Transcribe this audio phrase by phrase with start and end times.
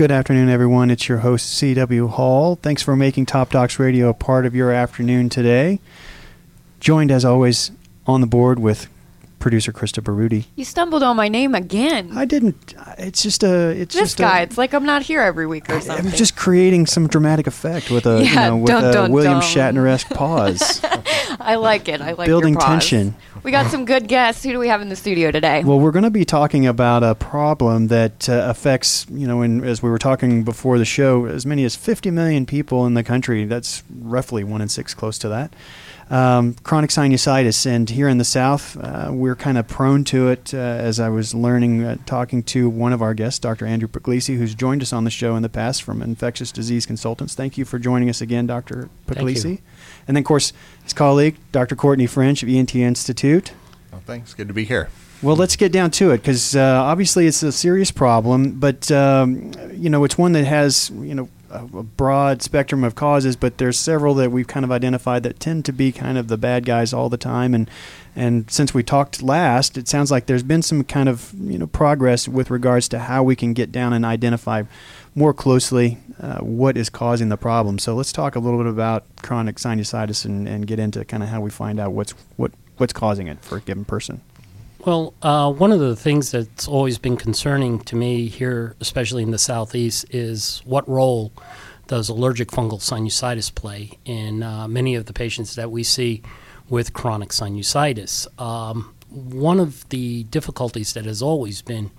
[0.00, 0.90] Good afternoon, everyone.
[0.90, 2.08] It's your host, C.W.
[2.08, 2.56] Hall.
[2.56, 5.78] Thanks for making Top Docs Radio a part of your afternoon today.
[6.80, 7.70] Joined, as always,
[8.06, 8.88] on the board with
[9.40, 10.44] producer Krista Baruti.
[10.54, 12.12] You stumbled on my name again.
[12.16, 12.74] I didn't.
[12.98, 13.70] It's just a.
[13.70, 14.40] It's this just guy.
[14.40, 16.06] A, it's like I'm not here every week or something.
[16.06, 19.12] I'm just creating some dramatic effect with a, Yeah, you know, with dun, a dun,
[19.12, 19.40] William.
[19.40, 20.80] Shatner-esque pause.
[21.40, 22.00] I like it.
[22.00, 23.16] I like Building tension.
[23.42, 24.44] We got some good guests.
[24.44, 25.64] Who do we have in the studio today?
[25.64, 29.64] Well, we're going to be talking about a problem that uh, affects, you know, in,
[29.64, 33.02] as we were talking before the show, as many as 50 million people in the
[33.02, 33.46] country.
[33.46, 35.54] That's roughly one in six, close to that.
[36.10, 40.52] Um, chronic sinusitis, and here in the South, uh, we're kind of prone to it.
[40.52, 43.64] Uh, as I was learning, uh, talking to one of our guests, Dr.
[43.64, 47.36] Andrew Puglisi, who's joined us on the show in the past from Infectious Disease Consultants.
[47.36, 48.88] Thank you for joining us again, Dr.
[49.06, 49.26] Thank you.
[49.34, 49.60] Puglisi.
[50.08, 50.52] And then, of course,
[50.82, 51.76] his colleague, Dr.
[51.76, 53.52] Courtney French of ENT Institute.
[53.92, 54.34] Well, thanks.
[54.34, 54.88] Good to be here.
[55.22, 59.52] Well, let's get down to it because uh, obviously it's a serious problem, but um,
[59.74, 63.78] you know it's one that has you know a, broad spectrum of causes, but there's
[63.78, 66.92] several that we've kind of identified that tend to be kind of the bad guys
[66.92, 67.54] all the time.
[67.54, 67.70] And
[68.16, 71.66] and since we talked last, it sounds like there's been some kind of you know
[71.66, 74.62] progress with regards to how we can get down and identify
[75.14, 77.78] more closely uh, what is causing the problem.
[77.78, 81.28] So let's talk a little bit about chronic sinusitis and, and get into kind of
[81.28, 84.22] how we find out what's what what's causing it for a given person.
[84.86, 89.30] Well, uh, one of the things that's always been concerning to me here, especially in
[89.30, 91.32] the southeast, is what role
[91.86, 96.22] does allergic fungal sinusitis play in uh, many of the patients that we see
[96.70, 98.26] with chronic sinusitis.
[98.40, 101.90] Um, one of the difficulties that has always been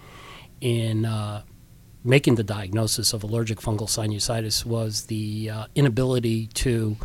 [0.59, 1.43] in uh,
[2.03, 6.97] making the diagnosis of allergic fungal sinusitis was the uh, inability to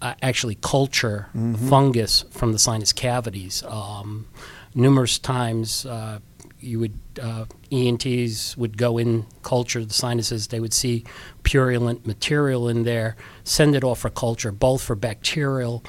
[0.00, 1.28] uh, actually culture
[1.68, 3.62] fungus from the sinus cavities.
[3.64, 4.26] Um,
[4.74, 6.20] numerous times, uh,
[6.58, 10.48] you would uh, ENTs would go in, culture the sinuses.
[10.48, 11.04] They would see
[11.42, 15.82] purulent material in there, send it off for culture, both for bacterial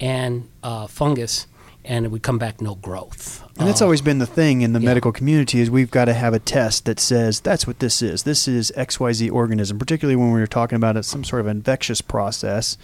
[0.00, 1.46] and uh, fungus,
[1.84, 3.42] and it would come back no growth.
[3.58, 4.86] And that's always been the thing in the yeah.
[4.86, 8.24] medical community is we've got to have a test that says that's what this is.
[8.24, 12.76] This is XYZ organism, particularly when we're talking about some sort of infectious process.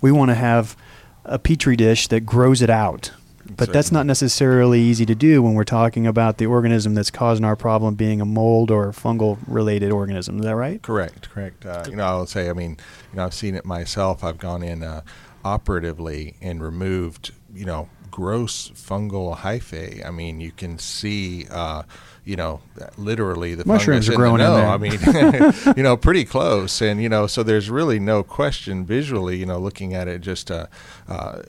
[0.00, 0.76] We want to have
[1.24, 3.12] a petri dish that grows it out.
[3.56, 7.44] But that's not necessarily easy to do when we're talking about the organism that's causing
[7.44, 10.38] our problem being a mold or fungal related organism.
[10.38, 10.82] Is that right?
[10.82, 11.64] Correct, correct.
[11.66, 12.76] Uh, you know, I'll say, I mean,
[13.12, 14.24] you know, I've seen it myself.
[14.24, 15.02] I've gone in uh,
[15.44, 20.06] operatively and removed, you know, gross fungal hyphae.
[20.06, 21.82] I mean, you can see, uh,
[22.24, 22.60] you know,
[22.96, 24.54] literally the Mushrooms fungus are growing in no.
[24.54, 29.38] I mean, you know, pretty close, and you know, so there's really no question visually.
[29.38, 30.66] You know, looking at it just uh,
[31.08, 31.42] uh,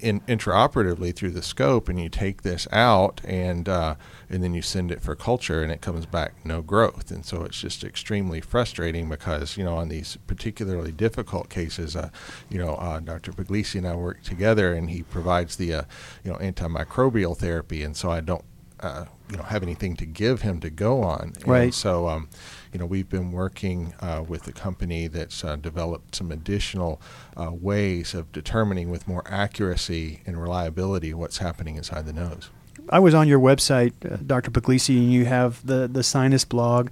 [0.00, 3.96] in, intraoperatively through the scope, and you take this out, and uh,
[4.30, 7.42] and then you send it for culture, and it comes back no growth, and so
[7.42, 12.08] it's just extremely frustrating because you know on these particularly difficult cases, uh,
[12.48, 13.32] you know, uh, Dr.
[13.32, 15.82] Puglisi and I work together, and he provides the uh,
[16.22, 18.44] you know antimicrobial therapy, and so I don't
[18.80, 21.32] uh, you know have anything to give him to go on.
[21.34, 21.74] And Right.
[21.74, 22.28] So um,
[22.72, 27.00] you know we've been working uh, with a company that's uh, developed some additional
[27.36, 32.50] uh, ways of determining with more accuracy and reliability what's happening inside the nose.
[32.90, 34.50] I was on your website, uh, Dr.
[34.50, 36.90] Puglisi, and you have the, the sinus blog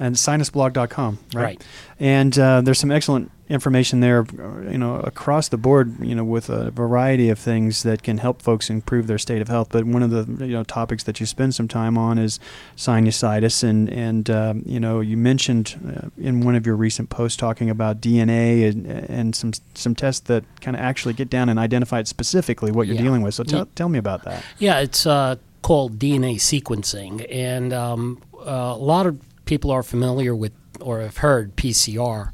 [0.00, 1.42] and sinusblog.com, right?
[1.42, 1.66] Right.
[2.00, 4.24] And uh, there's some excellent information there,
[4.70, 8.40] you know, across the board, you know, with a variety of things that can help
[8.40, 9.68] folks improve their state of health.
[9.70, 12.40] But one of the, you know, topics that you spend some time on is
[12.76, 13.62] sinusitis.
[13.62, 17.68] And, and um, you know, you mentioned uh, in one of your recent posts talking
[17.68, 21.98] about DNA and, and some, some tests that kind of actually get down and identify
[21.98, 23.02] it specifically what you're Yeah.
[23.02, 23.34] dealing with.
[23.34, 23.64] So tell, Yeah.
[23.74, 24.42] tell me about that.
[24.58, 30.34] Yeah, it's uh, called DNA sequencing, and um, uh, a lot of people are familiar
[30.34, 32.30] with or have heard PCR,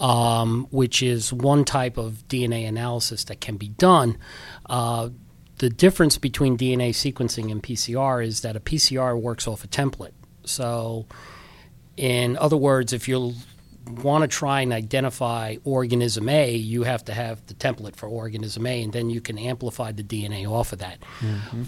[0.00, 4.18] um, which is one type of DNA analysis that can be done.
[4.68, 5.10] Uh,
[5.58, 10.12] the difference between DNA sequencing and PCR is that a PCR works off a template.
[10.44, 11.06] So,
[11.96, 13.34] in other words, if you
[14.02, 18.66] want to try and identify organism A, you have to have the template for organism
[18.66, 20.98] A, and then you can amplify the DNA off of that.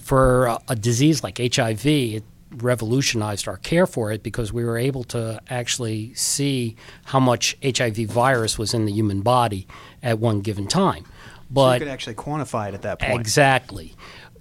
[0.02, 4.78] For uh, a disease like HIV, it revolutionized our care for it because we were
[4.78, 9.66] able to actually see how much HIV virus was in the human body
[10.02, 11.04] at one given time.
[11.04, 13.20] So you But could actually quantify it at that point.
[13.20, 13.94] Exactly.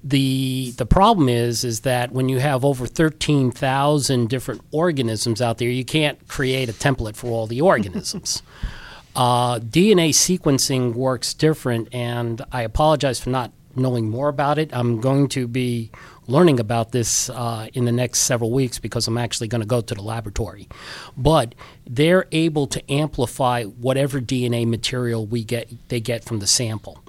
[0.03, 5.69] The the problem is is that when you have over 13,000 different organisms out there,
[5.69, 8.43] you can't create a template for all the organisms.
[9.15, 14.69] uh, DNA sequencing works different, and I apologize for not knowing more about it.
[14.73, 15.91] I'm going to be
[16.27, 19.81] learning about this uh, in the next several weeks because I'm actually going to go
[19.81, 20.67] to the laboratory.
[21.15, 27.03] But they're able to amplify whatever DNA material we get they get from the sample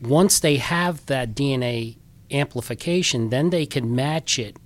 [0.00, 1.96] once they have that DNA
[2.30, 4.56] amplification, then they can match it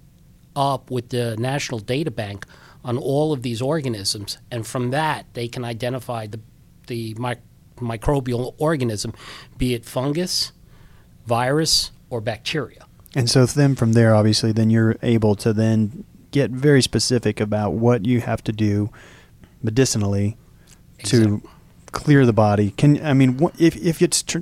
[0.54, 2.46] up with the National Data Bank
[2.84, 6.40] on all of these organisms, and from that they can identify the
[6.86, 7.40] the mic-
[7.76, 9.14] microbial organism,
[9.56, 10.52] be it fungus,
[11.26, 12.83] virus, or bacteria.
[13.14, 17.74] And so then from there, obviously, then you're able to then get very specific about
[17.74, 18.90] what you have to do
[19.62, 20.36] medicinally
[21.04, 21.40] to
[21.92, 22.72] clear the body.
[22.72, 24.38] Can I mean if if it's tr-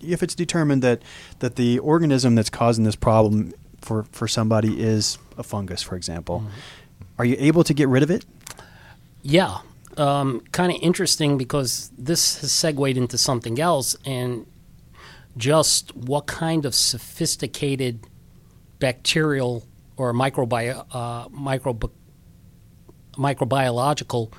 [0.00, 1.02] if it's determined that
[1.40, 6.44] that the organism that's causing this problem for for somebody is a fungus, for example,
[7.18, 8.24] are you able to get rid of it?
[9.22, 9.58] Yeah,
[9.96, 14.46] um, kind of interesting because this has segued into something else, and
[15.36, 18.00] just what kind of sophisticated
[18.78, 19.64] bacterial
[19.96, 21.90] or microbi- uh, microbi-
[23.16, 24.32] microbiological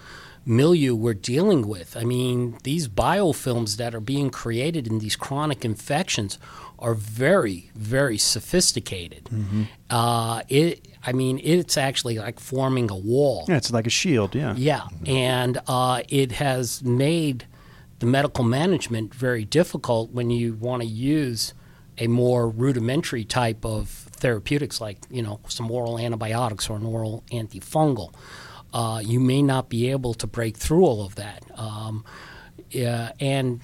[0.46, 1.98] milieu we're dealing with.
[1.98, 6.38] I mean, these biofilms that are being created in these chronic infections
[6.78, 9.30] are very, very sophisticated.
[9.90, 13.46] Uh, it, I mean, it's actually like forming a wall.
[13.48, 14.36] Yeah, it's like a shield.
[14.36, 14.54] Yeah.
[14.56, 17.46] Yeah, and uh, it has made
[18.00, 21.54] the medical management very difficult when you want to use
[21.98, 27.24] a more rudimentary type of therapeutics, like you know some oral antibiotics or an oral
[27.32, 28.12] antifungal.
[28.74, 32.04] Uh, you may not be able to break through all of that, um,
[32.72, 33.62] yeah, and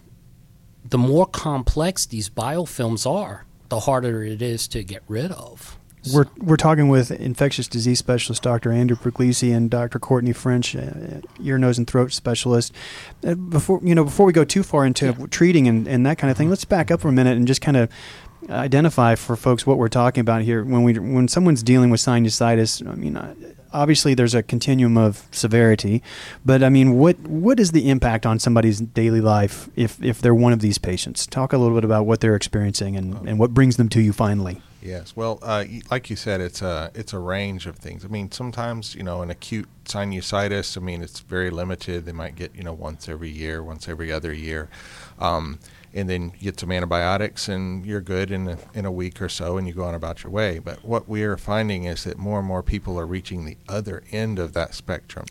[0.85, 5.77] the more complex these biofilms are, the harder it is to get rid of.
[6.13, 8.71] We're, we're talking with infectious disease specialist Dr.
[8.71, 9.99] Andrew Puglisi and Dr.
[9.99, 12.73] Courtney French, uh, ear, nose, and throat specialist.
[13.23, 16.29] Uh, before you know, before we go too far into treating and, and that kind
[16.29, 17.89] of thing, let's back up for a minute and just kind of
[18.49, 20.63] identify for folks what we're talking about here.
[20.63, 23.33] When we when someone's dealing with sinusitis, I mean, uh,
[23.73, 26.01] obviously there's a continuum of severity,
[26.45, 30.35] but I mean, what what is the impact on somebody's daily life if if they're
[30.35, 31.25] one of these patients?
[31.27, 34.13] Talk a little bit about what they're experiencing and, and what brings them to you
[34.13, 34.61] finally.
[34.81, 35.15] Yes.
[35.15, 38.03] Well, uh, like you said, it's a it's a range of things.
[38.03, 40.75] I mean, sometimes you know, an acute sinusitis.
[40.75, 42.05] I mean, it's very limited.
[42.05, 44.69] They might get you know once every year, once every other year,
[45.19, 45.59] um,
[45.93, 49.29] and then you get some antibiotics, and you're good in a, in a week or
[49.29, 50.59] so, and you go on about your way.
[50.59, 54.03] But what we are finding is that more and more people are reaching the other
[54.11, 55.25] end of that spectrum,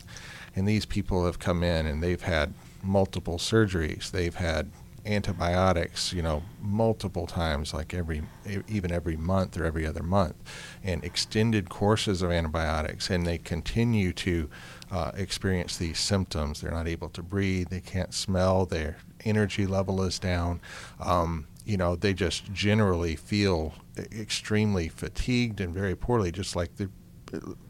[0.55, 2.53] and these people have come in and they've had
[2.83, 4.11] multiple surgeries.
[4.11, 4.69] They've had
[5.05, 8.21] antibiotics, you know, multiple times, like every,
[8.67, 10.35] even every month or every other month,
[10.83, 14.49] and extended courses of antibiotics, and they continue to
[14.91, 16.61] uh, experience these symptoms.
[16.61, 20.61] They're not able to breathe, they can't smell, their energy level is down.
[20.99, 26.89] Um, you know, they just generally feel extremely fatigued and very poorly, just like the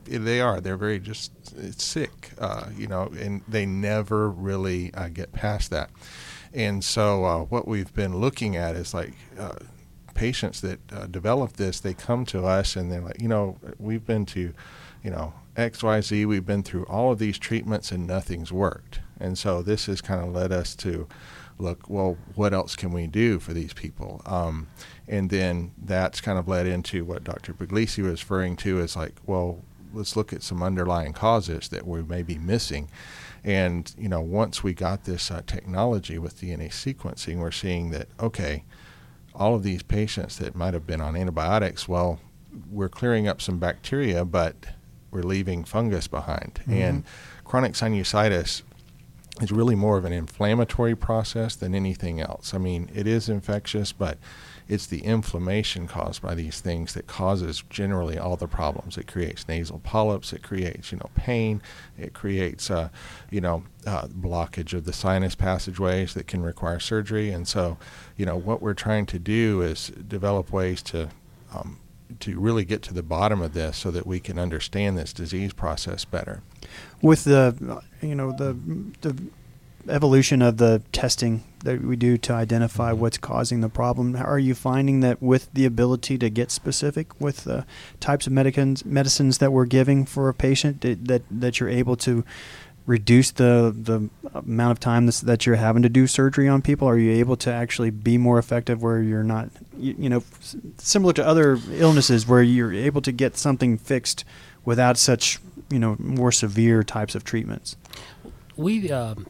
[0.06, 0.59] they are.
[0.59, 1.31] They're very just
[1.80, 5.90] sick, uh, you know, and they never really uh, get past that.
[6.54, 9.56] And so, uh, what we've been looking at is like uh,
[10.14, 11.80] patients that uh, develop this.
[11.80, 14.54] They come to us and they're like, you know, we've been to,
[15.04, 16.26] you know, X, Y, Z.
[16.26, 18.99] We've been through all of these treatments and nothing's worked.
[19.19, 21.07] And so this has kind of led us to
[21.61, 24.21] look, well, what else can we do for these people?
[24.25, 24.68] Um,
[25.07, 27.53] and then that's kind of led into what Dr.
[27.53, 29.63] Puglisi was referring to as like, well,
[29.94, 32.89] let's look at some underlying causes that we may be missing.
[33.44, 38.07] And, you know, once we got this uh, technology with DNA sequencing, we're seeing that,
[38.19, 38.63] okay,
[39.33, 42.19] all of these patients that might have been on antibiotics, well,
[42.69, 44.56] we're clearing up some bacteria, but
[45.09, 46.61] we're leaving fungus behind.
[46.68, 47.03] And
[47.44, 48.61] chronic sinusitis
[49.42, 52.54] is really more of an inflammatory process than anything else.
[52.54, 54.18] I mean, it is infectious, but
[54.68, 58.98] it's the inflammation caused by these things that causes generally all the problems.
[58.98, 60.31] It creates nasal polyps.
[60.31, 61.62] It creates, you know, pain.
[61.98, 62.90] It creates, uh,
[63.30, 67.31] you know, uh, blockage of the sinus passageways that can require surgery.
[67.31, 67.78] And so,
[68.16, 71.10] you know, what we're trying to do is develop ways to
[71.54, 71.80] um,
[72.19, 75.53] to really get to the bottom of this, so that we can understand this disease
[75.53, 76.41] process better.
[77.01, 78.57] with the you know the
[79.01, 79.15] the
[79.89, 83.01] evolution of the testing that we do to identify mm-hmm.
[83.01, 84.15] what's causing the problem.
[84.15, 87.65] Are you finding that with the ability to get specific with the
[87.99, 91.95] types of medicines medicines that we're giving for a patient that that, that you're able
[91.97, 92.23] to
[92.85, 96.88] reduce the the amount of time this, that you're having to do surgery on people?
[96.88, 100.23] Are you able to actually be more effective where you're not, you, you know,
[100.78, 104.26] similar to other illnesses where you're able to get something fixed
[104.66, 107.78] without such, you know, more severe types of treatments?
[108.56, 109.28] We, um,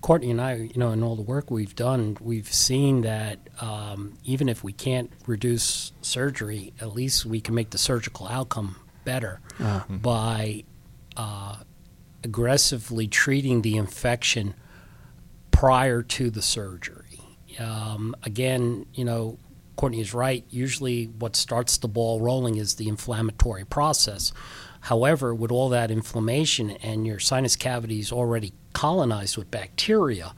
[0.00, 4.18] Courtney and I, you know, in all the work we've done, we've seen that um,
[4.24, 9.40] even if we can't reduce surgery, at least we can make the surgical outcome better
[9.60, 10.64] Uh, by
[11.16, 11.56] uh,
[12.26, 14.52] aggressively treating the infection
[15.52, 17.20] prior to the surgery.
[17.60, 19.38] Um, again, you know,
[19.76, 20.44] Courtney is right.
[20.50, 24.32] Usually, what starts the ball rolling is the inflammatory process.
[24.80, 30.34] However, with all that inflammation and your sinus cavity is already colonized with bacteria,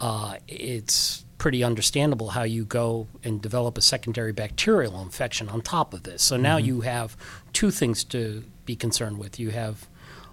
[0.00, 5.94] uh, it's pretty understandable how you go and develop a secondary bacterial infection on top
[5.94, 6.20] of this.
[6.22, 7.16] So now you have
[7.52, 9.38] two things to be concerned with.
[9.38, 9.88] You have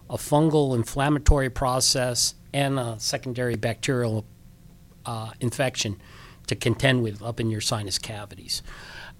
[0.09, 4.25] a fungal inflammatory process and a secondary bacterial
[5.05, 5.97] uh, infection
[6.47, 8.61] to contend with up in your sinus cavities.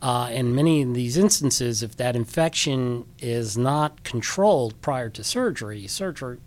[0.01, 5.85] Uh, in many of these instances, if that infection is not controlled prior to surgery,
[5.87, 6.39] surgery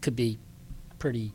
[0.00, 0.38] could be
[0.98, 1.32] pretty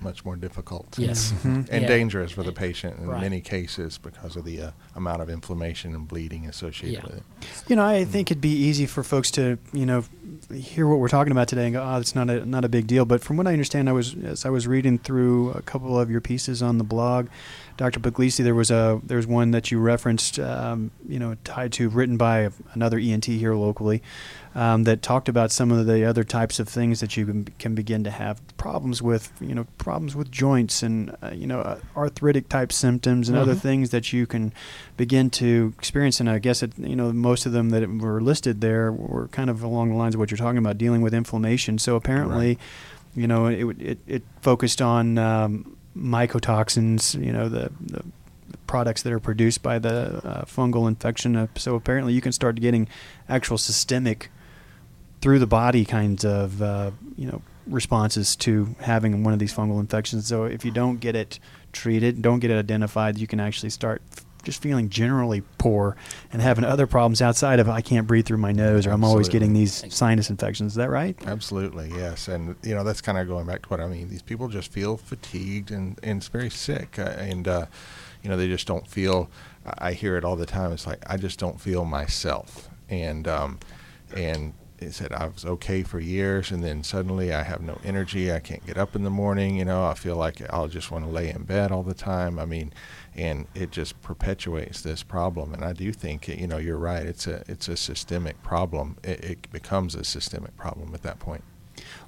[0.00, 0.96] Much more difficult.
[0.98, 1.32] yes.
[1.44, 1.86] And Yeah.
[1.86, 3.20] dangerous for the patient in Right.
[3.20, 7.06] many cases because of the uh, amount of inflammation and bleeding associated Yeah.
[7.06, 7.22] with it.
[7.68, 10.04] You know, I think it'd be easy for folks to, you know,
[10.54, 12.86] hear what we're talking about today and go, "Oh, it's not a not a big
[12.86, 15.98] deal." But from what I understand, I was as I was reading through a couple
[15.98, 17.26] of your pieces on the blog,
[17.76, 18.00] Dr.
[18.00, 21.88] Puglisi, there was a there was one that you referenced, um, you know, tied to
[21.88, 24.02] written by another ENT here locally,
[24.58, 27.74] um, that talked about some of the other types of things that you can, can
[27.74, 31.78] begin to have problems with, you know, problems with joints and uh, you know uh,
[31.96, 33.60] arthritic type symptoms and other Mhm.
[33.60, 34.52] things that you can
[34.96, 36.18] begin to experience.
[36.20, 39.48] And I guess it, you know most of them that were listed there were kind
[39.50, 41.78] of along the lines of what you're talking about, dealing with inflammation.
[41.78, 42.58] So apparently, Right.
[43.14, 47.14] you know, it it, it focused on um, mycotoxins.
[47.24, 48.02] You know, the, the
[48.66, 51.36] products that are produced by the uh, fungal infection.
[51.36, 52.88] Uh, so apparently, you can start getting
[53.28, 54.30] actual systemic
[55.20, 59.80] through the body kinds of uh, you know responses to having one of these fungal
[59.80, 60.26] infections.
[60.26, 61.38] So if you don't get it
[61.72, 65.96] treated, don't get it identified, you can actually start f- just feeling generally poor
[66.32, 69.28] and having other problems outside of I can't breathe through my nose or I'm always
[69.28, 70.72] getting these sinus infections.
[70.72, 71.16] Is that right?
[71.26, 74.08] Absolutely, yes, and you know that's kind of going back to what I mean.
[74.08, 77.66] These people just feel fatigued and and it's very sick, uh, and uh,
[78.22, 79.30] you know they just don't feel.
[79.66, 80.72] I I hear it all the time.
[80.72, 83.58] It's like I just don't feel myself, and um,
[84.16, 88.32] and it said I was okay for years, and then suddenly I have no energy.
[88.32, 89.56] I can't get up in the morning.
[89.56, 92.38] You know, I feel like I'll just want to lay in bed all the time.
[92.38, 92.72] I mean,
[93.16, 95.52] and it just perpetuates this problem.
[95.54, 97.04] And I do think you know you're right.
[97.06, 98.96] It's a it's a systemic problem.
[99.02, 101.44] It, it becomes a systemic problem at that point.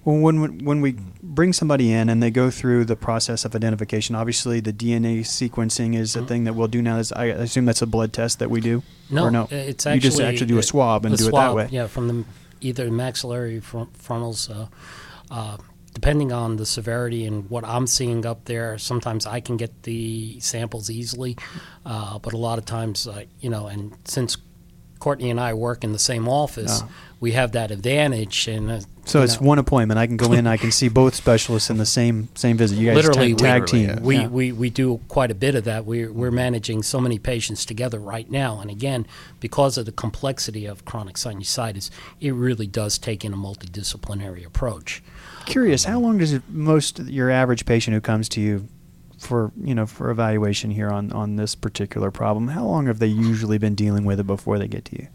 [0.04, 3.54] Well, when when- when we bring somebody in and they go through the process of
[3.54, 6.28] identification, obviously the DNA sequencing is a Mhm.
[6.28, 6.98] thing that we'll do now.
[6.98, 8.82] Is I assume that's a blood test that we do.
[9.10, 11.54] No, or no, it's you just actually do a swab and a do it that
[11.54, 11.68] way.
[11.70, 12.24] Yeah, from the
[12.60, 14.48] either maxillary fron- frontals.
[14.50, 14.66] Uh,
[15.30, 15.56] uh,
[15.92, 20.38] depending on the severity and what I'm seeing up there, sometimes I can get the
[20.40, 21.36] samples easily,
[21.84, 24.36] uh, but a lot of times, uh, you know, and since
[25.00, 26.82] Courtney and I work in the same office.
[27.20, 28.48] We have that advantage.
[28.48, 29.98] And uh, So it's know, one appointment.
[29.98, 30.46] I can go in.
[30.46, 32.78] I can see both specialists in the same same visit.
[32.78, 33.96] You guys Literally, tag, tag literally, team.
[33.96, 34.00] yeah.
[34.02, 34.26] We, Yeah.
[34.28, 35.84] we, we do quite a bit of that.
[35.84, 38.60] We're, we're managing so many patients together right now.
[38.60, 39.06] And again,
[39.38, 45.02] because of the complexity of chronic sinusitis, it really does take in a multidisciplinary approach.
[45.46, 48.68] Curious, how long does it, most your average patient who comes to you
[49.18, 52.48] for you know for evaluation here on on this particular problem?
[52.48, 55.08] How long have they usually been dealing with it before they get to you?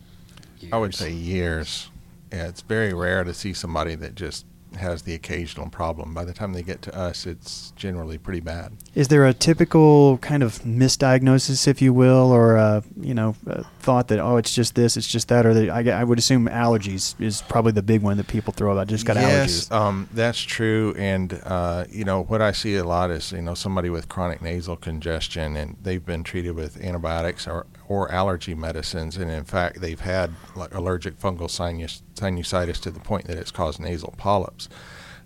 [0.71, 1.89] I would say years.
[2.35, 4.45] Yeah, it's very rare to see somebody that just
[4.77, 6.13] has the occasional problem.
[6.13, 8.73] By the time they get to us, it's generally pretty bad.
[8.93, 13.63] Is there a typical kind of misdiagnosis, if you will, or a, you know a
[13.85, 16.47] thought that oh it's just this, it's just that, or that I, I would assume
[16.47, 18.87] allergies is probably the big one that people throw about.
[18.87, 19.71] Just got yes, allergies.
[19.71, 20.95] um, that's true.
[20.97, 24.41] And uh, you know what I see a lot is you know somebody with chronic
[24.41, 29.79] nasal congestion, and they've been treated with antibiotics or, or allergy medicines, and in fact
[29.79, 34.67] they've had like allergic fungal sinus, sinusitis to the point that it's caused nasal polyps.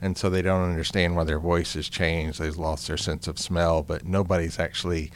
[0.01, 2.39] And so they don't understand why their voice has changed.
[2.39, 5.11] They've lost their sense of smell, but nobody's actually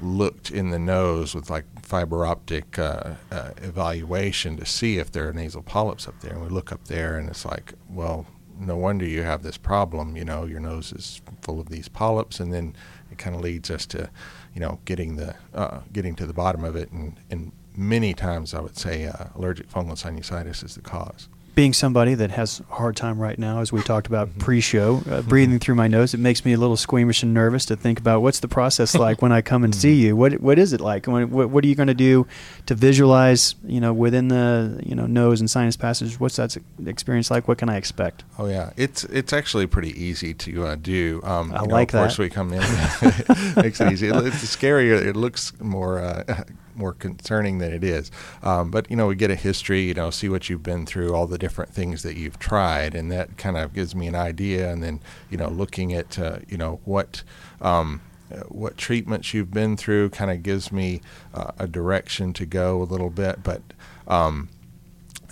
[0.00, 5.28] looked in the nose with like fiber optic uh, uh, evaluation to see if there
[5.28, 6.32] are nasal polyps up there.
[6.32, 8.26] And we look up there, and it's like, well,
[8.58, 10.16] no wonder you have this problem.
[10.16, 12.76] You know, your nose is full of these polyps, and then
[13.10, 14.10] it kind of leads us to,
[14.54, 16.90] you know, getting the uh, getting to the bottom of it.
[16.90, 21.72] And, and many times, I would say uh, allergic fungal sinusitis is the cause being
[21.74, 24.38] somebody that has a hard time right now, as we talked about Mm-hmm.
[24.40, 27.76] pre-show, uh, breathing through my nose, it makes me a little squeamish and nervous to
[27.76, 30.16] think about what's the process like when I come and see you.
[30.16, 31.06] What what is it like?
[31.06, 32.26] When, what, what are you going to do
[32.66, 33.54] to visualize?
[33.66, 36.18] You know, within the you know nose and sinus passage.
[36.18, 36.56] What's that
[36.86, 37.48] experience like?
[37.48, 38.24] What can I expect?
[38.38, 41.20] Oh yeah, it's it's actually pretty easy to uh, do.
[41.24, 42.60] Um, I you know, like of course we come in,
[43.56, 44.08] makes it easy.
[44.08, 45.00] It- It's scarier.
[45.04, 48.10] It looks more uh, more concerning than it is.
[48.42, 49.82] Um, but you know, we get a history.
[49.82, 53.10] You know, see what you've been through, all the different things that you've tried, and
[53.10, 54.70] that kind of gives me an idea.
[54.70, 55.00] And then
[55.30, 57.22] you know, looking at uh, you know what.
[57.60, 58.00] Um,
[58.32, 61.02] uh, what treatments you've been through kind of gives me
[61.34, 63.60] uh, a direction to go a little bit, but
[64.08, 64.48] um,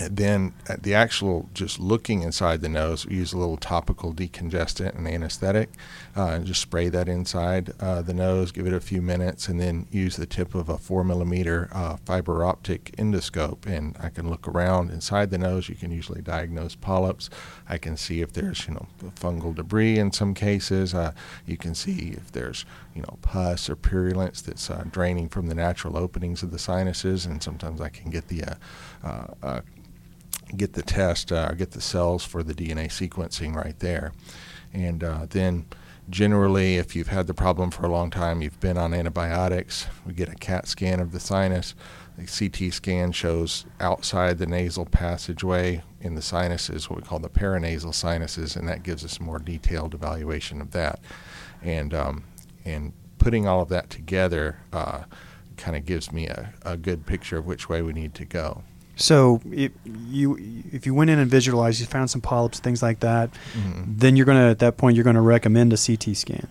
[0.08, 4.96] then at the actual just looking inside the nose, we use a little topical decongestant
[4.96, 5.70] and anesthetic,
[6.16, 9.60] uh, and just spray that inside uh, the nose, give it a few minutes, and
[9.60, 13.66] then use the tip of a four millimeter uh, fiber optic endoscope.
[13.66, 15.68] And I can look around inside the nose.
[15.68, 17.30] You can usually diagnose polyps.
[17.68, 18.86] I can see if there's you know
[19.16, 20.94] fungal debris in some cases.
[20.94, 21.12] Uh,
[21.46, 22.64] you can see if there's
[22.94, 27.26] you know pus or purulence that's uh, draining from the natural openings of the sinuses,
[27.26, 28.56] and sometimes I can get the
[29.02, 29.60] uh,
[30.56, 34.12] get the test, uh, get the cells for the DNA sequencing right there.
[34.72, 35.66] And uh, then
[36.10, 40.12] generally, if you've had the problem for a long time, you've been on antibiotics, we
[40.12, 41.74] get a CAT scan of the sinus.
[42.18, 47.30] The CT scan shows outside the nasal passageway in the sinuses, what we call the
[47.30, 51.00] paranasal sinuses, and that gives us a more detailed evaluation of that.
[51.62, 52.24] And, um,
[52.64, 55.04] and putting all of that together uh,
[55.56, 58.64] kind of gives me a, a good picture of which way we need to go.
[59.00, 60.36] So if you
[60.72, 63.84] if you went in and visualized, you found some polyps, things like that, Mhm.
[63.98, 66.46] then you're gonna at that point you're gonna recommend a CT scan.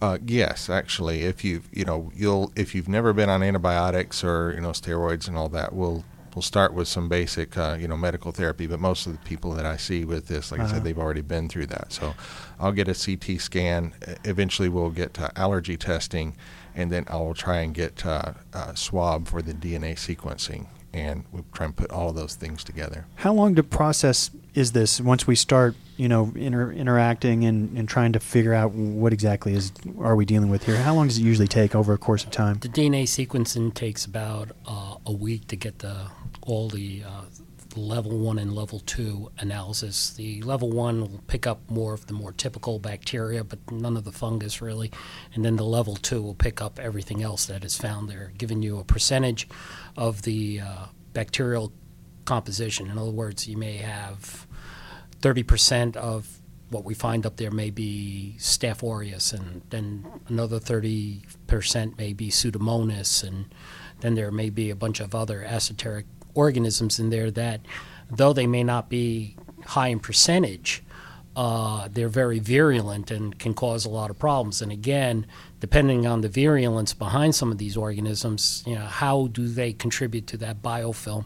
[0.00, 4.52] Uh, yes, actually, if you've you know you'll if you've never been on antibiotics or
[4.54, 6.04] you know steroids and all that, we'll
[6.34, 8.66] we'll start with some basic uh, you know medical therapy.
[8.68, 10.74] But most of the people that I see with this, like I Uh-huh.
[10.74, 11.92] said, they've already been through that.
[11.92, 12.14] So
[12.60, 13.94] I'll get a CT scan.
[14.24, 16.36] Eventually, we'll get uh, allergy testing,
[16.76, 21.24] and then I will try and get uh, uh, swab for the DNA sequencing, and
[21.32, 23.06] we'll try and put all of those things together.
[23.16, 27.88] How long to process is this once we start, you know, inter- interacting and, and
[27.88, 30.76] trying to figure out what exactly is are we dealing with here?
[30.76, 32.58] How long does it usually take over a course of time?
[32.60, 36.06] The DNA sequencing takes about uh, a week to get the
[36.42, 37.24] all the uh,
[37.76, 40.10] level one and level two analysis.
[40.10, 44.04] The level one will pick up more of the more typical bacteria, but none of
[44.04, 44.90] the fungus really.
[45.34, 48.62] And then the level two will pick up everything else that is found there, giving
[48.62, 49.48] you a percentage
[49.96, 51.72] of the uh, bacterial
[52.24, 52.90] composition.
[52.90, 54.46] In other words, you may have
[55.20, 61.96] 30% of what we find up there may be Staph aureus, and then another 30%
[61.96, 63.46] may be Pseudomonas, and
[64.00, 67.60] then there may be a bunch of other esoteric organisms in there that,
[68.10, 70.82] though they may not be high in percentage,
[71.36, 74.62] uh, they're very virulent and can cause a lot of problems.
[74.62, 75.26] And again,
[75.58, 80.26] depending on the virulence behind some of these organisms, you know, how do they contribute
[80.28, 81.24] to that biofilm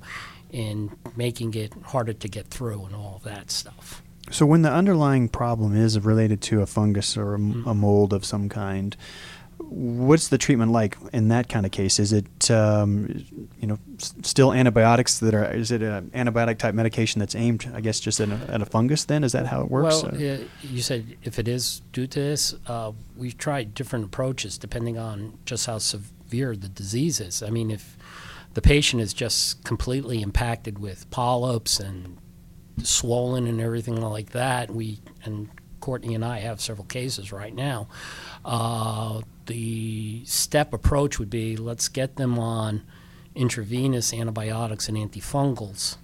[0.51, 4.03] in making it harder to get through and all of that stuff?
[4.31, 7.68] So when the underlying problem is related to a fungus or a, Mm-hmm.
[7.68, 8.97] a mold of some kind,
[9.59, 11.99] what's the treatment like in that kind of case?
[11.99, 13.25] Is it um,
[13.61, 15.53] you know still antibiotics that are?
[15.53, 18.66] Is it an antibiotic type medication that's aimed, I guess, just at a, at a
[18.66, 19.05] fungus?
[19.05, 20.03] Then is that how it works?
[20.03, 24.59] Well, Uh, you said if it is due to this, uh, we've tried different approaches
[24.59, 27.42] depending on just how severe the disease is.
[27.42, 27.97] I mean, if
[28.55, 32.18] the patient is just completely impacted with polyps and
[32.83, 35.49] swollen and everything like that, we and
[35.81, 37.88] Courtney and I have several cases right now.
[38.49, 42.83] Uh, the step approach would be let's get them on
[43.35, 45.99] intravenous antibiotics and antifungals,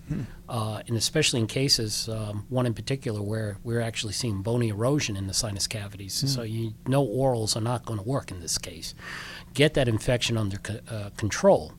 [0.48, 5.16] uh, and especially in cases, um, one in particular where we're actually seeing bony erosion
[5.16, 6.12] in the sinus cavities.
[6.30, 8.94] So you know orals are not going to work in this case.
[9.54, 11.72] Get that infection under co- uh, control.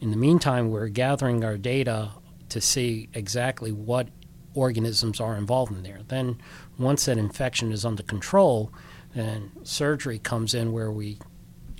[0.00, 2.10] In the meantime, we're gathering our data
[2.48, 4.08] to see exactly what
[4.54, 6.00] organisms are involved in there.
[6.06, 6.38] Then,
[6.78, 8.72] once that infection is under control,
[9.14, 11.18] then surgery comes in where we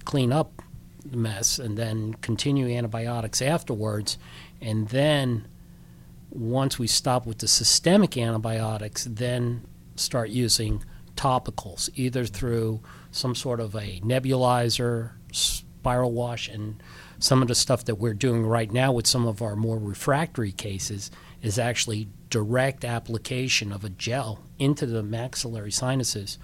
[0.04, 0.62] clean up
[1.04, 4.18] the mess and then continue antibiotics afterwards.
[4.60, 5.46] And then,
[6.30, 9.66] once we stop with the systemic antibiotics, then
[9.96, 10.84] start using
[11.16, 16.82] topicals, either through some sort of a nebulizer, spiral wash, and
[17.18, 20.52] some of the stuff that we're doing right now with some of our more refractory
[20.52, 21.10] cases
[21.42, 26.38] is actually direct application of a gel into the maxillary sinuses,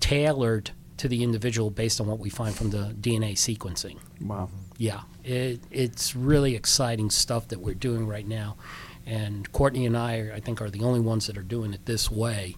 [0.00, 3.98] tailored to the individual based on what we find from the DNA sequencing.
[4.20, 4.48] Wow.
[4.78, 8.56] Yeah, it, it's really exciting stuff that we're doing right now.
[9.04, 12.10] And Courtney and I, I think, are the only ones that are doing it this
[12.10, 12.56] way.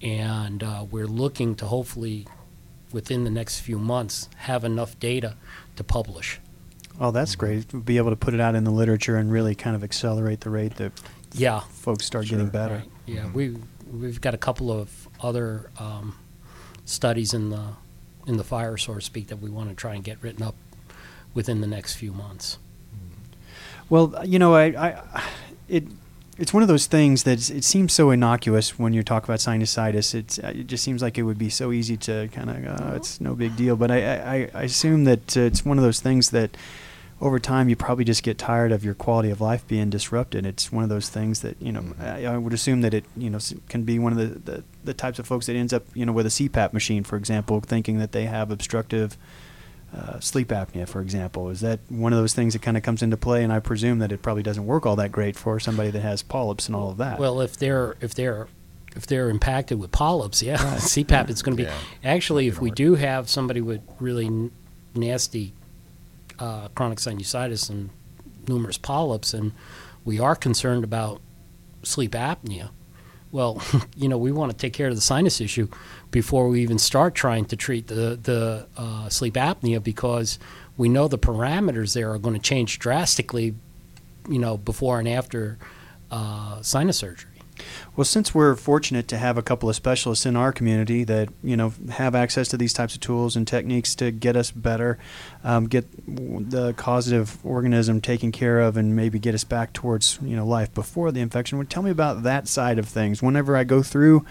[0.00, 2.26] And uh, we're looking to hopefully,
[2.92, 5.36] within the next few months, have enough data
[5.76, 6.40] to publish.
[7.00, 7.84] Oh, that's great.
[7.84, 10.50] Be able to put it out in the literature and really kind of accelerate the
[10.50, 10.92] rate that
[11.32, 12.76] Yeah, folks start getting better.
[12.76, 12.90] Right.
[13.06, 13.56] Yeah, we
[13.92, 16.16] we've got a couple of other um,
[16.84, 17.62] studies in the
[18.26, 20.54] in the fire, so to speak, that we want to try and get written up
[21.34, 22.58] within the next few months.
[23.90, 25.22] Well, you know, I, I
[25.68, 25.84] it
[26.38, 30.14] it's one of those things that it seems so innocuous when you talk about sinusitis.
[30.14, 33.20] It's, it just seems like it would be so easy to kind of, uh, it's
[33.20, 33.76] no big deal.
[33.76, 36.56] But I, I, I assume that uh, it's one of those things that
[37.24, 40.46] over time you probably just get tired of your quality of life being disrupted.
[40.46, 42.00] It's one of those things that you know Mhm.
[42.00, 44.94] I, I would assume that it you know can be one of the, the the
[44.94, 47.98] types of folks that ends up you know with a CPAP machine, for example, thinking
[47.98, 49.16] that they have obstructive.
[49.96, 53.00] Uh, sleep apnea, for example, is that one of those things that kind of comes
[53.00, 53.44] into play?
[53.44, 56.20] And I presume that it probably doesn't work all that great for somebody that has
[56.20, 57.20] polyps and all of that.
[57.20, 58.48] Well, if they're if they're
[58.96, 61.68] if they're impacted with polyps, yeah, CPAP is going to be.
[61.68, 61.76] Yeah.
[62.02, 62.76] Actually, if we work.
[62.76, 64.50] do have somebody with really n-
[64.96, 65.52] nasty
[66.38, 67.90] uh, chronic sinusitis and
[68.48, 69.52] numerous polyps, and
[70.04, 71.20] we are concerned about
[71.82, 72.70] sleep apnea,
[73.34, 73.60] well,
[73.96, 75.68] you know, we want to take care of the sinus issue
[76.12, 80.38] before we even start trying to treat the the uh, sleep apnea because
[80.76, 83.54] we know the parameters there are going to change drastically,
[84.28, 85.58] you know, before and after
[86.12, 87.33] uh, sinus surgery.
[87.96, 91.56] Well, since we're fortunate to have a couple of specialists in our community that you
[91.56, 94.98] know have access to these types of tools and techniques to get us better,
[95.42, 100.36] um, get the causative organism taken care of, and maybe get us back towards you
[100.36, 101.58] know life before the infection.
[101.58, 103.22] Well, tell me about that side of things.
[103.22, 104.24] Whenever I go through,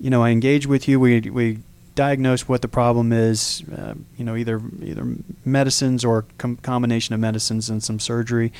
[0.00, 1.00] you know, I engage with you.
[1.00, 1.58] We we
[1.94, 3.64] diagnose what the problem is.
[3.76, 8.52] Uh, you know, either either medicines or com- combination of medicines and some surgery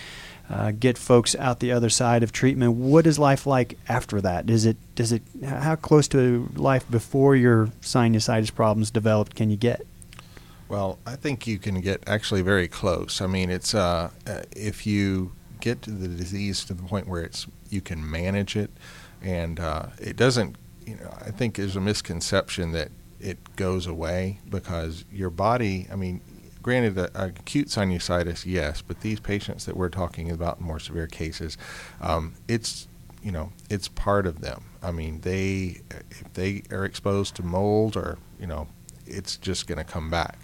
[0.51, 2.73] uh, get folks out the other side of treatment.
[2.75, 4.49] What is life like after that?
[4.49, 9.57] Is it does it how close to life before your sinusitis problems developed can you
[9.57, 9.87] get?
[10.69, 13.21] Well, I think you can get actually very close.
[13.21, 17.23] I mean, it's uh, uh, if you get to the disease to the point where
[17.23, 18.71] it's you can manage it,
[19.23, 20.57] and uh, it doesn't.
[20.87, 25.87] You know, I think there's a misconception that it goes away because your body.
[25.93, 26.21] I mean,
[26.69, 31.57] granted, acute sinusitis, yes, but these patients that we're talking about more severe cases,
[31.99, 32.89] um, it's
[33.23, 34.65] you know, it's part of them.
[34.83, 38.69] I mean, they if they are exposed to mold or you know,
[39.07, 40.41] it's just going to come back.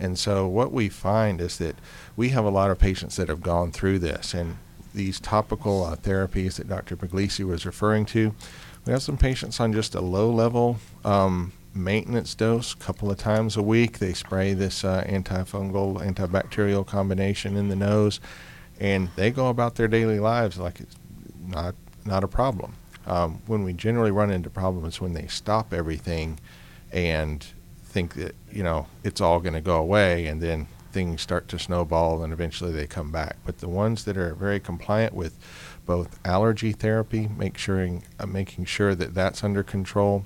[0.00, 1.76] And so what we find is that
[2.16, 4.56] we have a lot of patients that have gone through this and
[4.92, 6.96] these topical uh, therapies that Dr.
[6.96, 8.34] Puglisi was referring to.
[8.84, 13.18] We have some patients on just a low level um, maintenance dose, a couple of
[13.18, 13.98] times a week.
[13.98, 18.20] They spray this uh, antifungal, antibacterial combination in the nose,
[18.78, 20.96] and they go about their daily lives like it's
[21.46, 22.74] not not a problem.
[23.06, 26.38] Um, when we generally run into problems when they stop everything
[26.92, 27.46] and
[27.84, 31.58] think that you know it's all going to go away, and then things start to
[31.58, 33.36] snowball, and eventually they come back.
[33.44, 35.38] But the ones that are very compliant with
[35.86, 40.24] both allergy therapy, make sure uh, making sure that that's under control,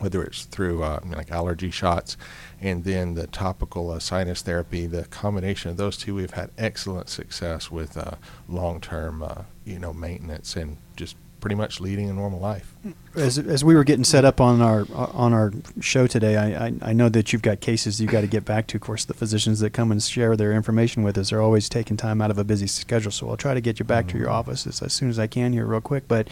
[0.00, 2.16] whether it's through uh, like allergy shots,
[2.60, 7.08] and then the topical uh, sinus therapy, the combination of those two, we've had excellent
[7.08, 8.12] success with uh,
[8.48, 12.74] long-term, uh, you know, maintenance and just pretty much leading a normal life.
[13.14, 16.72] As, as we were getting set up on our on our show today, I, I,
[16.82, 18.78] I know that you've got cases you've got to get back to.
[18.78, 21.96] Of course, the physicians that come and share their information with us are always taking
[21.96, 23.12] time out of a busy schedule.
[23.12, 25.26] So I'll try to get you back to your office as, as soon as I
[25.26, 26.08] can here, real quick.
[26.08, 26.28] But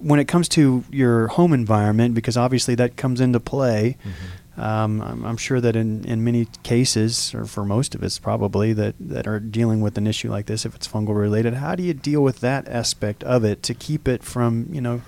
[0.00, 3.96] when it comes to your home environment, because obviously that comes into play,
[4.56, 8.72] um, I'm, I'm sure that in, in many cases, or for most of us probably,
[8.74, 11.82] that, that are dealing with an issue like this, if it's fungal related, how do
[11.82, 15.02] you deal with that aspect of it to keep it from, you know,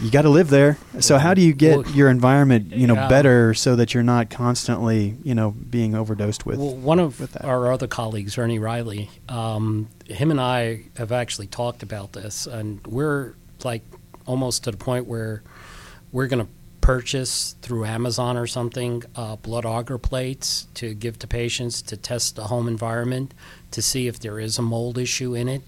[0.00, 0.76] you got to live there.
[1.00, 3.08] So how do you get Well, your environment, you know, yeah.
[3.08, 6.58] better so that you're not constantly, you know, being overdosed with?
[6.58, 11.82] well, one of our other colleagues, Ernie Riley, um, him and I have actually talked
[11.82, 13.34] about this, and we're
[13.64, 13.82] like
[14.26, 15.42] almost to the point where
[16.12, 21.26] we're going to purchase through Amazon or something uh, blood agar plates to give to
[21.26, 23.34] patients to test the home environment
[23.72, 25.62] to see if there is a mold issue in it.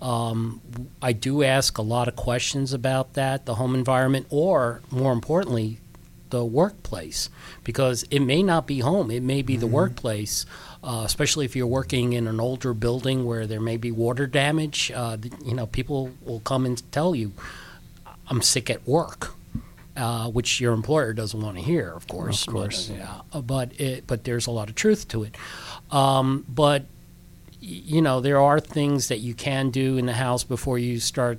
[0.00, 0.60] Um,
[1.00, 5.78] I do ask a lot of questions about that, the home environment, or more importantly,
[6.30, 7.30] the workplace,
[7.62, 10.44] because it may not be home, it may be the workplace.
[10.82, 14.92] Uh, especially if you're working in an older building where there may be water damage,
[14.94, 17.32] uh, you know, people will come and tell you,
[18.28, 19.34] I'm sick at work,
[19.96, 22.46] uh, which your employer doesn't want to hear, of course.
[22.46, 22.88] Of course.
[22.88, 25.36] But, yeah, uh, but it, but there's a lot of truth to it.
[25.90, 26.84] Um, but
[27.60, 31.38] you know, there are things that you can do in the house before you start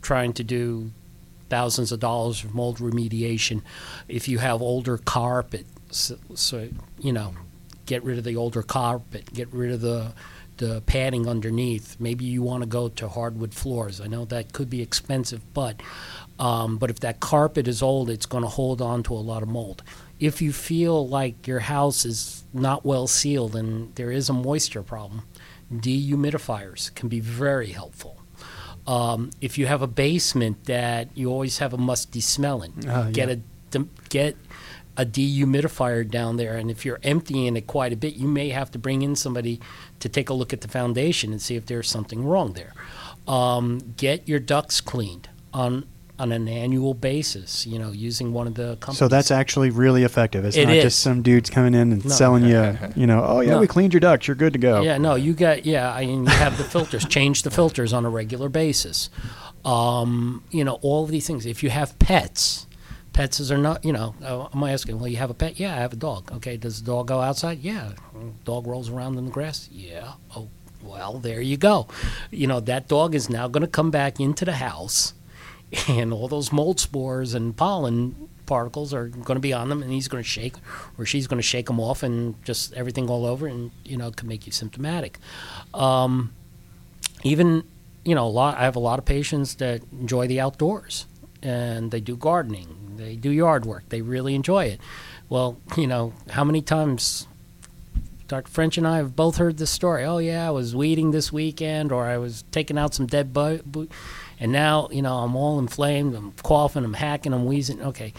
[0.00, 0.92] trying to do
[1.48, 3.62] thousands of dollars of mold remediation.
[4.08, 6.68] If you have older carpet, so, so
[7.00, 7.34] you know,
[7.86, 10.12] get rid of the older carpet, get rid of the
[10.58, 11.96] the padding underneath.
[11.98, 14.00] Maybe you want to go to hardwood floors.
[14.00, 15.80] I know that could be expensive, but
[16.38, 19.42] um, but if that carpet is old, it's going to hold on to a lot
[19.42, 19.82] of mold.
[20.20, 24.82] If you feel like your house is not well sealed and there is a moisture
[24.82, 25.22] problem,
[25.72, 28.20] dehumidifiers can be very helpful.
[28.86, 33.08] Um, if you have a basement that you always have a musty smell in, Ah,
[33.12, 33.36] get yeah.
[33.74, 34.36] a get
[34.96, 36.56] a dehumidifier down there.
[36.56, 39.60] And if you're emptying it quite a bit, you may have to bring in somebody
[40.00, 42.72] to take a look at the foundation and see if there's something wrong there.
[43.28, 45.86] Um, get your ducts cleaned on
[46.18, 47.66] on an annual basis.
[47.66, 48.98] You know, using one of the companies.
[48.98, 50.46] So that's actually really effective.
[50.46, 50.84] It's It not is.
[50.84, 52.10] just some dudes coming in and No.
[52.10, 53.60] selling you, you know, oh yeah, No.
[53.60, 54.80] we cleaned your ducts, you're good to go.
[54.80, 57.04] Yeah, no, you got yeah, I mean, you have the filters.
[57.08, 59.10] Change the filters on a regular basis.
[59.64, 61.44] Um, you know, all of these things.
[61.44, 62.65] If you have pets,
[63.16, 63.84] pets is are not.
[63.84, 64.98] You know, uh, I'm asking.
[64.98, 65.58] Well, you have a pet?
[65.58, 66.30] Yeah, I have a dog.
[66.34, 67.58] Okay, does the dog go outside?
[67.60, 67.92] Yeah.
[68.44, 69.68] Dog rolls around in the grass?
[69.72, 70.12] Yeah.
[70.36, 70.48] Oh,
[70.82, 71.88] well, there you go.
[72.30, 75.14] You know, that dog is now going to come back into the house,
[75.88, 79.90] and all those mold spores and pollen particles are going to be on them, and
[79.90, 80.54] he's going to shake,
[80.96, 84.10] or she's going to shake them off, and just everything all over, and you know,
[84.10, 85.18] can make you symptomatic.
[85.74, 86.32] Um,
[87.24, 87.64] even,
[88.04, 88.58] you know, a lot.
[88.58, 91.06] I have a lot of patients that enjoy the outdoors,
[91.42, 94.80] and they do gardening, they do yard work, they really enjoy it.
[95.28, 97.26] Well, you know, how many times
[98.28, 98.48] Dr.
[98.50, 100.04] French and I have both heard this story.
[100.04, 103.62] Oh yeah, I was weeding this weekend, or I was taking out some dead bu-
[103.62, 103.88] bu-
[104.40, 106.14] and now you know I'm all inflamed.
[106.14, 106.84] I'm coughing.
[106.84, 107.32] I'm hacking.
[107.32, 107.80] I'm wheezing.
[107.82, 108.12] Okay,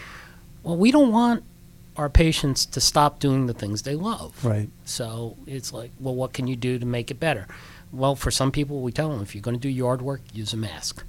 [0.62, 1.44] well we don't want
[1.96, 4.44] our patients to stop doing the things they love.
[4.44, 4.68] Right.
[4.84, 7.46] So it's like, well, what can you do to make it better?
[7.92, 10.52] Well, for some people, we tell them if you're going to do yard work, use
[10.52, 11.02] a mask.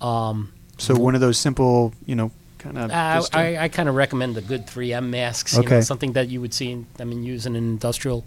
[0.00, 2.30] Um, So one of those simple, you know,
[2.66, 2.90] kind of.
[2.90, 5.52] Uh, uh, I, I, I kind of recommend the good 3M masks.
[5.54, 5.80] You know, Okay.
[5.80, 8.24] something that you would see, in, I mean, use in an industrial.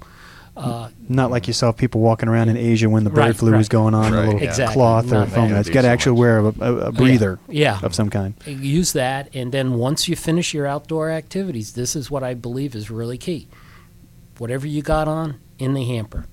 [0.58, 3.54] Uh, not like you saw people walking around in Asia when the bird Right, flu
[3.56, 4.42] was going on, Right, a little.
[4.44, 4.74] Exactly.
[4.74, 5.50] cloth or Not foam.
[5.52, 5.60] bad.
[5.60, 6.20] It's got to So actually much.
[6.20, 7.80] wear a, a, a breather yeah.
[7.82, 8.34] of some kind.
[8.46, 12.34] Uh, use that and then once you finish your outdoor activities this is what i
[12.34, 13.48] believe is really key
[14.38, 16.26] whatever you got on in the hamper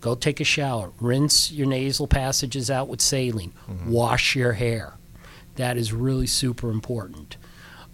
[0.00, 3.90] go take a shower rinse your nasal passages out with saline mm-hmm.
[3.90, 4.94] wash your hair
[5.58, 7.36] that is really super important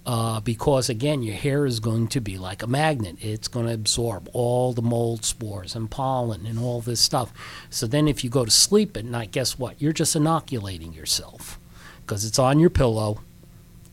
[0.07, 3.75] uh, because again your hair is going to be like a magnet it's going to
[3.75, 7.33] absorb all the mold spores and pollen and all this stuff
[7.69, 11.59] so then if you go to sleep at night guess what you're just inoculating yourself
[12.07, 13.21] because it's on your pillow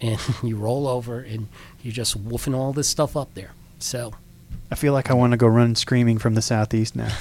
[0.01, 1.47] and you roll over and
[1.81, 3.51] you're just woofing all this stuff up there.
[3.79, 4.13] So
[4.69, 7.15] I feel like I want to go run screaming from the southeast now.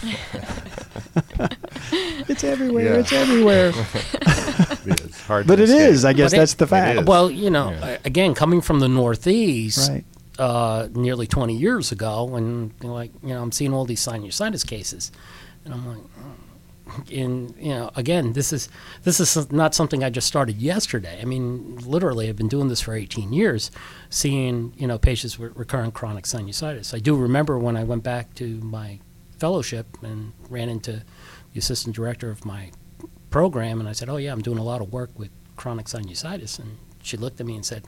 [2.28, 2.94] it's everywhere.
[2.94, 3.00] Yeah.
[3.00, 3.72] It's everywhere.
[3.74, 4.86] It's
[5.30, 5.90] hard but to it escape.
[5.92, 6.04] is.
[6.04, 7.06] I guess But it- that's the fact.
[7.08, 7.98] well, you know, Yeah.
[8.04, 10.04] again, coming from the Northeast, Right.
[10.38, 15.10] uh, nearly 20 years ago, and like you know, I'm seeing all these sinusitis cases,
[15.64, 17.02] and I'm like, oh.
[17.12, 18.68] and you know, again, this is
[19.04, 21.18] this is not something I just started yesterday.
[21.22, 23.70] I mean, literally, I've been doing this for 18 years,
[24.08, 26.92] seeing you know patients with recurrent chronic sinusitis.
[26.94, 28.98] I do remember when I went back to my
[29.38, 31.02] fellowship and ran into
[31.52, 32.70] the assistant director of my
[33.30, 36.58] program, and I said, "Oh yeah, I'm doing a lot of work with chronic sinusitis,"
[36.58, 37.84] and she looked at me and said,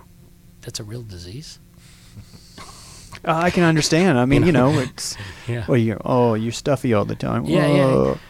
[0.63, 1.59] "That's a real disease."
[3.25, 4.19] Uh, I can understand.
[4.19, 5.65] I mean, you know, it's Yeah.
[5.69, 7.45] well, you're oh, you're stuffy all the time.
[7.45, 7.87] Yeah, yeah.
[7.87, 8.19] Whoa.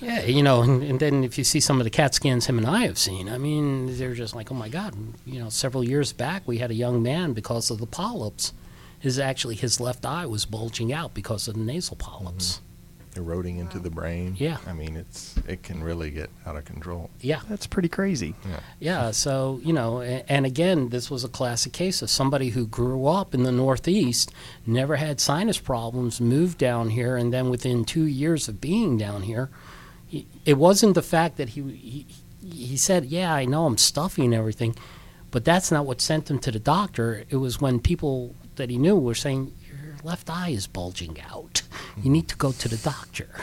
[0.00, 2.56] Yeah, you know, and, and then if you see some of the CAT scans him
[2.58, 4.94] and I have seen, I mean, they're just like, oh my God.
[5.26, 8.52] You know, several years back, we had a young man because of the polyps.
[8.98, 12.60] His actually his left eye was bulging out because of the nasal polyps.
[13.16, 14.36] Eroding into the brain.
[14.38, 14.58] Yeah.
[14.66, 17.10] I mean, it's it can really get out of control.
[17.20, 18.34] Yeah, That's pretty crazy.
[18.48, 18.60] Yeah.
[18.80, 19.10] yeah.
[19.10, 23.06] So you know, a- and again, this was a classic case of somebody who grew
[23.06, 24.32] up in the Northeast,
[24.66, 29.22] never had sinus problems, moved down here, and then within two years of being down
[29.22, 29.50] here,
[30.06, 32.06] he, it wasn't the fact that he, he
[32.48, 34.76] he said, "Yeah, I know I'm stuffy and everything,"
[35.32, 37.24] but that's not what sent him to the doctor.
[37.28, 39.55] It was when people that he knew were saying, "Your
[40.06, 41.62] left eye is bulging out.
[42.02, 43.28] You need to go to the doctor."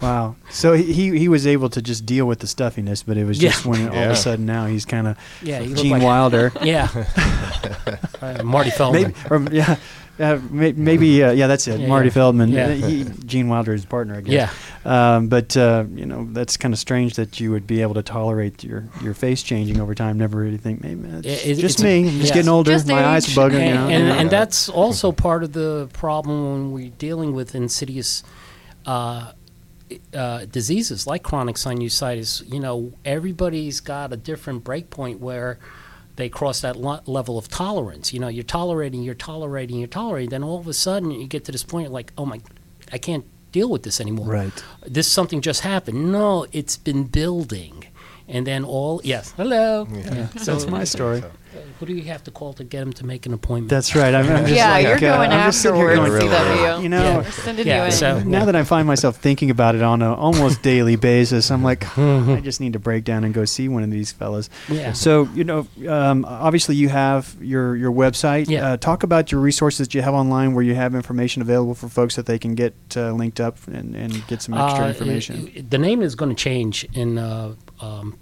[0.00, 0.36] Wow.
[0.50, 3.36] So he he- he was able to just deal with the stuffiness, but it was
[3.42, 3.50] Yeah.
[3.50, 6.52] just when all of a sudden now he's kind of Yeah, Gene like Wilder.
[6.62, 6.88] yeah,
[8.22, 9.02] Uh, Marty Feldman.
[9.02, 9.76] Maybe, or, yeah.
[10.20, 11.80] Uh, may, maybe, uh, yeah, that's it.
[11.80, 12.12] Yeah, Marty yeah.
[12.12, 12.50] Feldman.
[12.50, 12.72] Yeah.
[12.74, 14.52] He, Gene Wilder is partner, I guess.
[14.84, 15.16] Yeah.
[15.16, 18.02] Um, but uh, you know, that's kind of strange that you would be able to
[18.02, 20.18] tolerate your, your face changing over time.
[20.18, 22.00] Never really think, maybe it's It- it- just it's- me.
[22.00, 22.34] I'm just yes.
[22.34, 22.70] getting older.
[22.72, 23.36] Just My eyes age.
[23.38, 23.54] are bugging.
[23.60, 23.88] and, you know?
[23.88, 24.14] and, Yeah.
[24.20, 28.22] and that's also part of the problem when we're dealing with insidious
[28.86, 29.32] uh,
[30.14, 32.42] uh, diseases like chronic sinusitis.
[32.52, 35.58] You know, everybody's got a different breakpoint where
[36.20, 38.12] they cross that lo- level of tolerance.
[38.12, 40.30] You know, you're tolerating, you're tolerating, you're tolerating.
[40.30, 42.40] Then all of a sudden, you get to this point like, oh my,
[42.92, 44.26] I can't deal with this anymore.
[44.28, 44.64] right.
[44.86, 46.12] This something just happened.
[46.12, 47.84] No, it's been building.
[48.28, 49.88] And then all yes, hello.
[49.90, 50.28] Yeah.
[50.36, 51.22] So That's my story.
[51.78, 53.70] Who do you have to call to get him to make an appointment?
[53.70, 54.14] That's right.
[54.14, 56.82] I'm, I'm just yeah, like, you're uh, going I'm just sitting here afterwards, going, CW.
[56.82, 57.02] You know,
[57.46, 57.52] Yeah.
[57.62, 60.96] Yeah, you so- now that I find myself thinking about it on an almost daily
[60.96, 64.12] basis, I'm like, I just need to break down and go see one of these
[64.12, 64.48] fellas.
[64.68, 64.92] yeah.
[64.92, 68.48] So you know, um, obviously you have your your website.
[68.48, 68.72] Yeah.
[68.72, 71.88] Uh, talk about your resources that you have online, where you have information available for
[71.88, 75.48] folks that they can get uh, linked up and, and get some extra Uh, information.
[75.48, 78.18] it- it- the name is going to change in uh, um,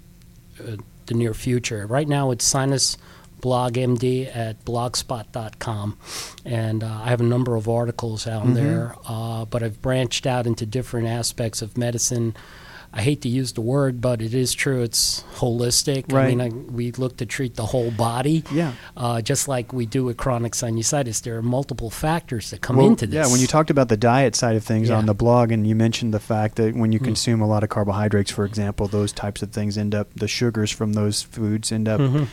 [0.59, 0.75] uh,
[1.07, 1.87] the near future.
[1.87, 2.97] Right now, it's Sinus
[3.41, 5.97] Blog MD at blogspot.com,
[6.45, 8.53] and uh, I have a number of articles out Mhm.
[8.55, 8.95] there.
[9.07, 12.35] Uh, but I've branched out into different aspects of medicine.
[12.91, 14.81] I hate to use the word, but it is true.
[14.81, 16.11] It's holistic.
[16.11, 16.23] Right.
[16.25, 18.43] I mean, I, we look to treat the whole body.
[18.51, 18.71] yeah.
[18.97, 22.87] Uh, just like we do with chronic sinusitis, there are multiple factors that come Well,
[22.87, 23.13] into this.
[23.27, 24.95] Yeah, when you talked about the diet side of things Yeah.
[24.97, 27.03] on the blog, and you mentioned the fact that when you Mm.
[27.03, 30.71] consume a lot of carbohydrates, for example, those types of things end up the sugars
[30.71, 32.25] from those foods end up Mhm.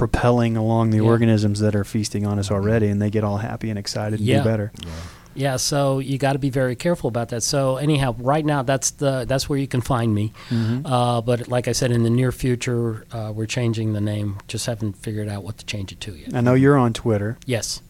[0.00, 1.02] Propelling along the Yeah.
[1.14, 4.26] organisms that are feasting on us already, and they get all happy and excited and
[4.26, 4.38] Yeah.
[4.42, 4.72] do better.
[5.34, 7.42] Yeah, so you got to be very careful about that.
[7.42, 10.32] So anyhow, right now that's the that's where you can find me.
[10.50, 10.82] Mhm.
[10.84, 14.38] Uh, but like I said, in the near future, uh, we're changing the name.
[14.48, 16.34] Just haven't figured out what to change it to yet.
[16.34, 17.36] I know you're on Twitter.
[17.46, 17.80] Yes.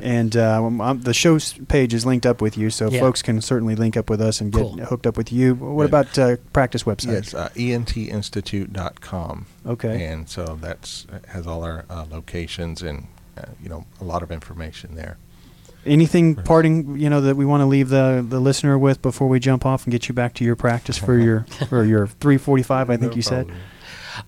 [0.00, 3.00] And uh, um, um, the show's page is linked up with you, so Yeah.
[3.00, 4.76] folks can certainly link up with us and get Cool.
[4.84, 5.54] hooked up with you.
[5.54, 5.88] What Yeah.
[5.88, 7.12] about uh, practice website?
[7.12, 9.46] Yes, uh, entinstitute.com.
[9.66, 10.04] Okay.
[10.06, 13.06] And so that's has all our uh, locations and
[13.38, 15.16] uh, you know a lot of information there.
[15.86, 19.40] Anything parting, you know, that we want to leave the, the listener with before we
[19.40, 22.90] jump off and get you back to your practice for your for your 345?
[22.90, 23.50] I think No you said.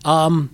[0.06, 0.50] Um,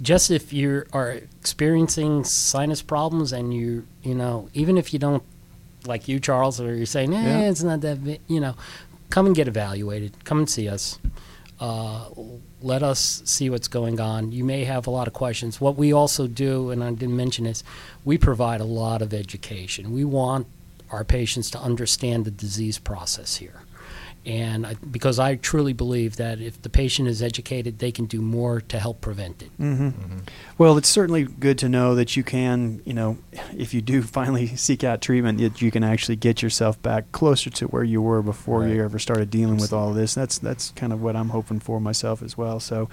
[0.00, 1.10] just if you are
[1.40, 5.22] experiencing sinus problems and you you know even if you don't
[5.86, 7.50] like you Charles or you're saying eh, Yeah.
[7.50, 8.54] it's not that big, you know
[9.10, 10.12] come and get evaluated.
[10.24, 10.98] Come and see us.
[11.58, 12.04] Uh,
[12.62, 14.30] let us see what's going on.
[14.32, 15.60] You may have a lot of questions.
[15.60, 17.62] What we also do and I didn't mention this
[18.04, 19.92] we provide a lot of education.
[19.92, 20.46] We want
[20.90, 23.62] our patients to understand the disease process here
[24.26, 28.20] and I, because I truly believe that if the patient is educated, they can do
[28.20, 29.50] more to help prevent it.
[29.56, 30.18] hmm Mm-hmm.
[30.58, 33.16] Well, it's certainly good to know that you can, you know,
[33.56, 37.48] if you do finally seek out treatment, that you can actually get yourself back closer
[37.50, 40.14] to where you were before you ever started dealing with all of this.
[40.14, 42.60] That's that's kind of what I'm hoping for myself as well.
[42.60, 42.90] So,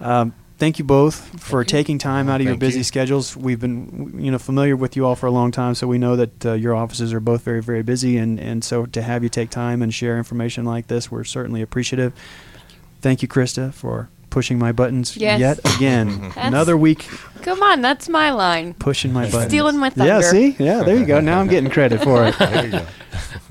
[0.00, 1.64] um, thank you both for you.
[1.66, 2.84] taking time out of your busy you.
[2.84, 3.36] schedules.
[3.36, 6.16] We've been, you know, familiar with you all for a long time, so we know
[6.16, 9.28] that uh, your offices are both very, very busy, and and so to have you
[9.28, 12.14] take time and share information like this, we're certainly appreciative.
[13.02, 15.38] Thank you, Krista, for pushing my buttons Yes.
[15.38, 16.32] yet again.
[16.36, 17.06] Another week
[17.42, 18.72] Come on, that's my line.
[18.74, 19.50] pushing my buttons.
[19.52, 20.12] Stealing my thunder.
[20.14, 20.56] Yeah, see?
[20.58, 21.20] Yeah, there you go.
[21.20, 22.34] Now I'm getting credit for it.
[22.38, 22.86] There you go.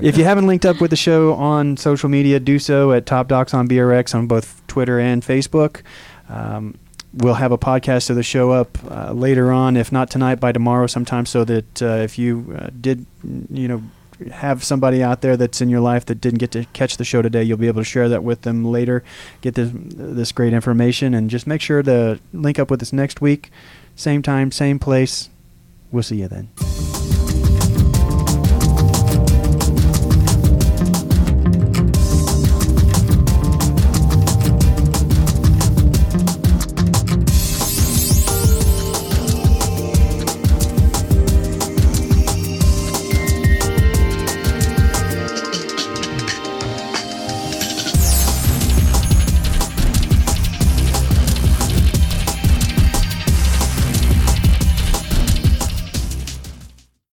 [0.01, 3.27] if you haven't linked up with the show on social media, do so at Top
[3.27, 5.83] Docs on BRX on both Twitter and Facebook.
[6.27, 6.75] Um,
[7.13, 10.51] we'll have a podcast of the show up uh, later on, if not tonight, by
[10.51, 13.05] tomorrow sometime, so that uh, if you uh, did,
[13.49, 13.83] you know,
[14.31, 17.21] have somebody out there that's in your life that didn't get to catch the show
[17.21, 19.03] today, you'll be able to share that with them later.
[19.41, 23.21] Get this this great information, and just make sure to link up with us next
[23.21, 23.51] week,
[23.95, 25.29] same time, same place.
[25.91, 27.02] We'll see you then.